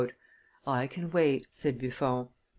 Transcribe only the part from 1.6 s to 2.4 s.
Buffon.